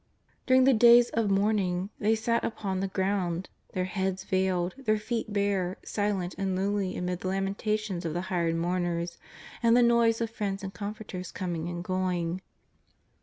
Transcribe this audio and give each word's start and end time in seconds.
During 0.47 0.63
the 0.63 0.73
days 0.73 1.11
of 1.11 1.29
mourning 1.29 1.91
they 1.99 2.15
sat 2.15 2.43
upon 2.43 2.79
the 2.79 2.87
ground, 2.87 3.49
their 3.73 3.83
heads 3.85 4.23
veiled, 4.23 4.73
their 4.75 4.97
feet 4.97 5.31
bare, 5.31 5.77
silent 5.85 6.33
and 6.39 6.55
lonely 6.55 6.97
amid 6.97 7.19
the 7.19 7.27
lamentations 7.27 8.03
of 8.03 8.15
the 8.15 8.21
hired 8.21 8.55
mourners 8.55 9.19
and 9.61 9.77
the 9.77 9.83
noise 9.83 10.19
of 10.19 10.31
friends 10.31 10.63
and 10.63 10.73
comforters 10.73 11.31
coming 11.31 11.69
and 11.69 11.83
going. 11.83 12.41